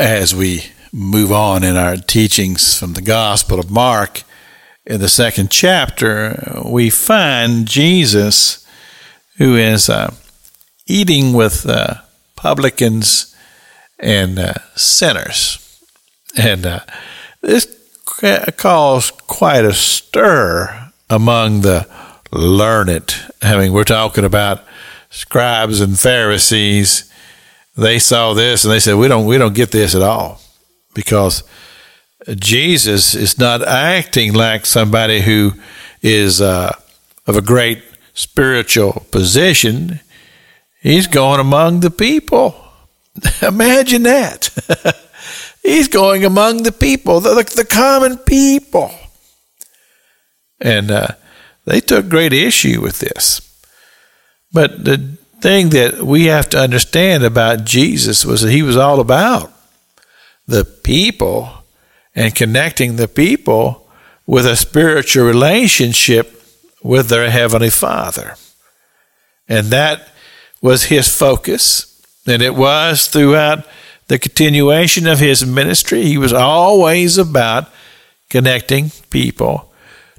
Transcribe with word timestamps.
as 0.00 0.34
we 0.34 0.64
move 0.94 1.30
on 1.30 1.62
in 1.62 1.76
our 1.76 1.94
teachings 1.94 2.78
from 2.78 2.94
the 2.94 3.02
Gospel 3.02 3.60
of 3.60 3.70
Mark. 3.70 4.22
In 4.86 4.98
the 4.98 5.10
second 5.10 5.50
chapter, 5.50 6.62
we 6.64 6.88
find 6.88 7.68
Jesus 7.68 8.66
who 9.36 9.56
is 9.56 9.90
uh, 9.90 10.14
eating 10.86 11.34
with 11.34 11.68
uh, 11.68 11.96
publicans 12.34 13.36
and 13.98 14.38
uh, 14.38 14.54
sinners. 14.74 15.58
And 16.34 16.64
uh, 16.64 16.80
this 17.42 17.66
caused 18.56 19.26
quite 19.26 19.66
a 19.66 19.74
stir 19.74 20.92
among 21.10 21.60
the 21.60 21.86
learned. 22.32 23.14
I 23.42 23.58
mean, 23.58 23.74
we're 23.74 23.84
talking 23.84 24.24
about 24.24 24.64
scribes 25.10 25.82
and 25.82 26.00
Pharisees. 26.00 27.09
They 27.76 27.98
saw 27.98 28.34
this 28.34 28.64
and 28.64 28.72
they 28.72 28.80
said, 28.80 28.96
"We 28.96 29.08
don't, 29.08 29.26
we 29.26 29.38
don't 29.38 29.54
get 29.54 29.70
this 29.70 29.94
at 29.94 30.02
all," 30.02 30.40
because 30.94 31.44
Jesus 32.36 33.14
is 33.14 33.38
not 33.38 33.66
acting 33.66 34.34
like 34.34 34.66
somebody 34.66 35.20
who 35.20 35.52
is 36.02 36.40
uh, 36.40 36.74
of 37.26 37.36
a 37.36 37.42
great 37.42 37.82
spiritual 38.12 39.06
position. 39.10 40.00
He's 40.82 41.06
going 41.06 41.40
among 41.40 41.80
the 41.80 41.90
people. 41.90 42.54
Imagine 43.42 44.02
that. 44.04 44.50
He's 45.62 45.88
going 45.88 46.24
among 46.24 46.62
the 46.62 46.72
people, 46.72 47.20
the, 47.20 47.34
the, 47.34 47.44
the 47.56 47.64
common 47.64 48.16
people. 48.18 48.90
And 50.60 50.90
uh, 50.90 51.08
they 51.64 51.80
took 51.80 52.08
great 52.08 52.32
issue 52.32 52.80
with 52.80 52.98
this. 52.98 53.40
But 54.52 54.84
the 54.84 55.18
thing 55.40 55.70
that 55.70 56.02
we 56.02 56.26
have 56.26 56.48
to 56.50 56.58
understand 56.58 57.24
about 57.24 57.64
Jesus 57.64 58.24
was 58.24 58.42
that 58.42 58.50
he 58.50 58.62
was 58.62 58.76
all 58.76 59.00
about 59.00 59.52
the 60.46 60.64
people 60.64 61.50
and 62.14 62.34
connecting 62.34 62.96
the 62.96 63.08
people 63.08 63.88
with 64.26 64.46
a 64.46 64.56
spiritual 64.56 65.24
relationship 65.24 66.42
with 66.82 67.08
their 67.08 67.30
Heavenly 67.30 67.70
Father. 67.70 68.34
And 69.48 69.68
that 69.68 70.08
was 70.60 70.84
his 70.84 71.08
focus. 71.08 71.86
And 72.26 72.42
it 72.42 72.54
was 72.54 73.06
throughout 73.06 73.66
the 74.08 74.18
continuation 74.18 75.06
of 75.06 75.18
his 75.18 75.44
ministry. 75.46 76.02
He 76.02 76.18
was 76.18 76.32
always 76.32 77.18
about 77.18 77.68
connecting 78.28 78.90
people 79.10 79.72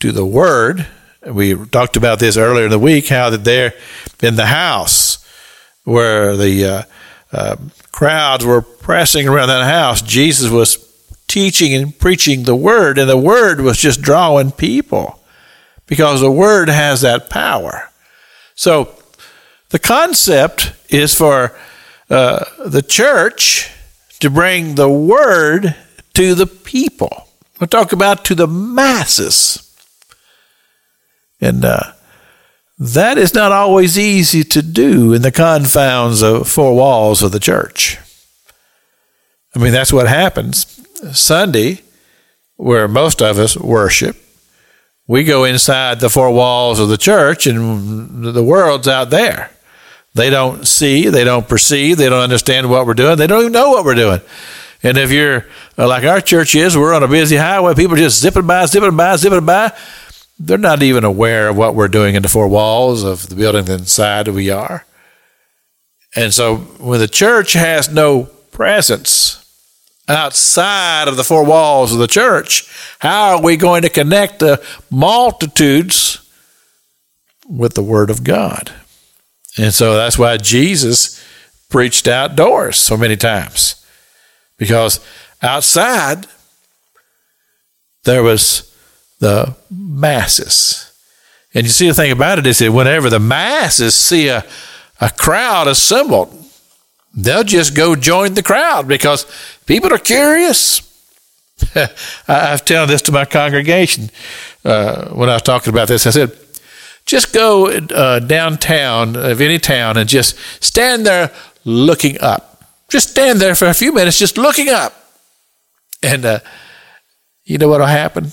to 0.00 0.12
the 0.12 0.24
Word. 0.24 0.86
We 1.26 1.54
talked 1.66 1.96
about 1.96 2.18
this 2.18 2.36
earlier 2.36 2.66
in 2.66 2.70
the 2.70 2.78
week 2.78 3.08
how 3.08 3.30
that 3.30 3.44
there 3.44 3.74
in 4.22 4.36
the 4.36 4.46
house 4.46 5.03
where 5.84 6.36
the 6.36 6.64
uh, 6.64 6.82
uh, 7.32 7.56
crowds 7.92 8.44
were 8.44 8.62
pressing 8.62 9.28
around 9.28 9.48
that 9.48 9.64
house, 9.64 10.02
Jesus 10.02 10.50
was 10.50 10.78
teaching 11.28 11.74
and 11.74 11.98
preaching 11.98 12.44
the 12.44 12.56
Word, 12.56 12.98
and 12.98 13.08
the 13.08 13.16
Word 13.16 13.60
was 13.60 13.78
just 13.78 14.02
drawing 14.02 14.52
people 14.52 15.20
because 15.86 16.20
the 16.20 16.30
Word 16.30 16.68
has 16.68 17.00
that 17.00 17.30
power. 17.30 17.90
So 18.54 18.94
the 19.70 19.78
concept 19.78 20.72
is 20.88 21.14
for 21.14 21.56
uh, 22.08 22.44
the 22.66 22.82
church 22.82 23.70
to 24.20 24.30
bring 24.30 24.74
the 24.76 24.88
Word 24.88 25.74
to 26.14 26.34
the 26.34 26.46
people. 26.46 27.28
We'll 27.58 27.68
talk 27.68 27.92
about 27.92 28.24
to 28.26 28.34
the 28.34 28.46
masses. 28.46 29.60
And 31.40 31.64
uh, 31.64 31.93
that 32.78 33.18
is 33.18 33.34
not 33.34 33.52
always 33.52 33.98
easy 33.98 34.42
to 34.44 34.62
do 34.62 35.12
in 35.12 35.22
the 35.22 35.30
confounds 35.30 36.22
of 36.22 36.48
four 36.48 36.74
walls 36.74 37.22
of 37.22 37.32
the 37.32 37.40
church. 37.40 37.98
I 39.54 39.60
mean, 39.60 39.72
that's 39.72 39.92
what 39.92 40.08
happens. 40.08 40.80
Sunday, 41.12 41.82
where 42.56 42.88
most 42.88 43.22
of 43.22 43.38
us 43.38 43.56
worship, 43.56 44.16
we 45.06 45.22
go 45.22 45.44
inside 45.44 46.00
the 46.00 46.10
four 46.10 46.30
walls 46.30 46.80
of 46.80 46.88
the 46.88 46.96
church 46.96 47.46
and 47.46 48.24
the 48.24 48.42
world's 48.42 48.88
out 48.88 49.10
there. 49.10 49.50
They 50.14 50.30
don't 50.30 50.66
see, 50.66 51.08
they 51.08 51.24
don't 51.24 51.48
perceive, 51.48 51.96
they 51.96 52.08
don't 52.08 52.22
understand 52.22 52.70
what 52.70 52.86
we're 52.86 52.94
doing, 52.94 53.16
they 53.16 53.26
don't 53.26 53.40
even 53.40 53.52
know 53.52 53.70
what 53.70 53.84
we're 53.84 53.94
doing. 53.94 54.20
And 54.82 54.98
if 54.98 55.10
you're 55.10 55.46
like 55.76 56.04
our 56.04 56.20
church 56.20 56.54
is, 56.54 56.76
we're 56.76 56.94
on 56.94 57.02
a 57.02 57.08
busy 57.08 57.36
highway, 57.36 57.74
people 57.74 57.96
just 57.96 58.20
zipping 58.20 58.46
by, 58.46 58.66
zipping 58.66 58.96
by, 58.96 59.16
zipping 59.16 59.46
by. 59.46 59.72
They're 60.38 60.58
not 60.58 60.82
even 60.82 61.04
aware 61.04 61.48
of 61.48 61.56
what 61.56 61.74
we're 61.74 61.88
doing 61.88 62.14
in 62.14 62.22
the 62.22 62.28
four 62.28 62.48
walls 62.48 63.04
of 63.04 63.28
the 63.28 63.36
building 63.36 63.68
inside 63.68 64.28
we 64.28 64.50
are. 64.50 64.84
And 66.16 66.32
so 66.32 66.56
when 66.56 67.00
the 67.00 67.08
church 67.08 67.52
has 67.54 67.88
no 67.88 68.24
presence 68.52 69.40
outside 70.08 71.08
of 71.08 71.16
the 71.16 71.24
four 71.24 71.44
walls 71.44 71.92
of 71.92 71.98
the 71.98 72.06
church, 72.06 72.68
how 72.98 73.36
are 73.36 73.42
we 73.42 73.56
going 73.56 73.82
to 73.82 73.88
connect 73.88 74.38
the 74.40 74.64
multitudes 74.90 76.20
with 77.48 77.74
the 77.74 77.82
Word 77.82 78.10
of 78.10 78.24
God? 78.24 78.72
And 79.56 79.72
so 79.72 79.94
that's 79.94 80.18
why 80.18 80.36
Jesus 80.36 81.22
preached 81.68 82.08
outdoors 82.08 82.76
so 82.76 82.96
many 82.96 83.16
times. 83.16 83.84
Because 84.58 85.04
outside, 85.42 86.26
there 88.04 88.22
was 88.22 88.73
the 89.24 89.56
masses. 89.70 90.92
And 91.54 91.64
you 91.64 91.70
see 91.70 91.88
the 91.88 91.94
thing 91.94 92.12
about 92.12 92.38
it 92.38 92.46
is 92.46 92.58
that 92.58 92.70
whenever 92.70 93.08
the 93.08 93.18
masses 93.18 93.94
see 93.94 94.28
a, 94.28 94.44
a 95.00 95.08
crowd 95.08 95.66
assembled, 95.66 96.30
they'll 97.14 97.42
just 97.42 97.74
go 97.74 97.96
join 97.96 98.34
the 98.34 98.42
crowd 98.42 98.86
because 98.86 99.24
people 99.64 99.94
are 99.94 99.98
curious. 99.98 100.82
I've 102.28 102.66
telling 102.66 102.90
this 102.90 103.00
to 103.02 103.12
my 103.12 103.24
congregation 103.24 104.10
uh, 104.62 105.08
when 105.08 105.30
I 105.30 105.34
was 105.34 105.42
talking 105.42 105.72
about 105.72 105.88
this. 105.88 106.06
I 106.06 106.10
said, 106.10 106.38
just 107.06 107.32
go 107.32 107.68
uh, 107.70 108.18
downtown 108.18 109.16
of 109.16 109.40
any 109.40 109.58
town 109.58 109.96
and 109.96 110.06
just 110.06 110.36
stand 110.62 111.06
there 111.06 111.32
looking 111.64 112.20
up. 112.20 112.62
Just 112.90 113.10
stand 113.10 113.40
there 113.40 113.54
for 113.54 113.68
a 113.68 113.74
few 113.74 113.94
minutes, 113.94 114.18
just 114.18 114.36
looking 114.36 114.68
up. 114.68 114.92
And 116.02 116.26
uh, 116.26 116.40
you 117.46 117.56
know 117.56 117.68
what 117.68 117.80
will 117.80 117.86
happen? 117.86 118.32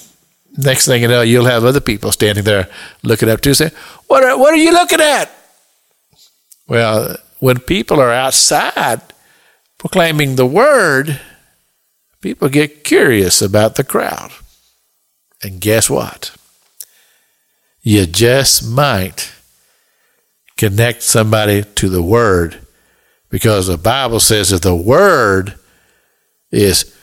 Next 0.57 0.85
thing 0.85 1.01
you 1.01 1.07
know, 1.07 1.22
you'll 1.22 1.45
have 1.45 1.63
other 1.63 1.79
people 1.79 2.12
standing 2.12 2.44
there 2.44 2.67
looking 3.03 3.29
up 3.29 3.41
too, 3.41 3.53
saying, 3.53 3.72
"What 4.07 4.23
are 4.23 4.38
what 4.38 4.53
are 4.53 4.57
you 4.57 4.72
looking 4.72 5.01
at?" 5.01 5.31
Well, 6.67 7.17
when 7.39 7.59
people 7.59 8.00
are 8.00 8.12
outside 8.12 9.01
proclaiming 9.78 10.35
the 10.35 10.45
word, 10.45 11.19
people 12.22 12.50
get 12.50 12.84
curious 12.84 13.41
about 13.41 13.75
the 13.75 13.84
crowd. 13.84 14.31
And 15.44 15.59
guess 15.59 15.89
what? 15.89 16.31
you 17.81 18.06
just 18.06 18.68
might 18.68 19.33
connect 20.56 21.01
somebody 21.01 21.63
to 21.63 21.89
the 21.89 22.01
Word 22.01 22.59
because 23.29 23.68
the 23.68 23.78
Bible 23.78 24.19
says 24.19 24.50
that 24.50 24.62
the 24.62 24.75
Word 24.75 25.56
is 26.51 26.95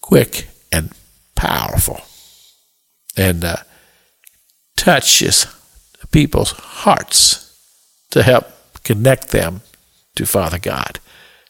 quick 0.00 0.48
and 0.70 0.92
powerful 1.34 2.00
and 3.20 3.44
uh, 3.44 3.56
touches 4.76 5.46
people's 6.10 6.52
hearts 6.52 7.46
to 8.10 8.22
help 8.22 8.46
connect 8.82 9.28
them 9.28 9.60
to 10.16 10.24
Father 10.24 10.58
God. 10.58 10.98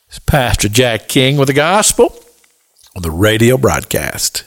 It's 0.08 0.18
Pastor 0.18 0.68
Jack 0.68 1.06
King 1.06 1.36
with 1.36 1.46
the 1.46 1.54
gospel 1.54 2.12
on 2.96 3.02
the 3.02 3.10
radio 3.10 3.56
broadcast. 3.56 4.38